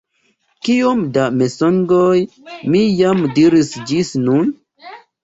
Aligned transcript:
Kiom 0.67 1.01
da 1.17 1.25
mensogoj 1.41 2.21
mi 2.71 2.81
jam 3.03 3.21
diris 3.37 3.71
ĝis 3.91 4.11
nun? 4.23 4.51